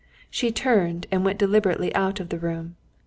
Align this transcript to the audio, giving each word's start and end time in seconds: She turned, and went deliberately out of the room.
She 0.31 0.51
turned, 0.51 1.05
and 1.11 1.23
went 1.23 1.37
deliberately 1.37 1.93
out 1.93 2.19
of 2.19 2.29
the 2.29 2.39
room. 2.39 2.75